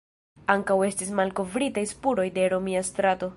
Ankaŭ 0.53 0.77
estis 0.85 1.11
malkovritaj 1.19 1.85
spuroj 1.93 2.27
de 2.39 2.47
romia 2.55 2.83
strato. 2.93 3.29